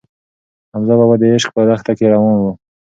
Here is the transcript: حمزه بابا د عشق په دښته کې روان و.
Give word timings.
حمزه 0.71 0.95
بابا 0.99 1.15
د 1.21 1.23
عشق 1.33 1.49
په 1.55 1.61
دښته 1.69 1.91
کې 1.97 2.05
روان 2.13 2.35
و. 2.39 2.43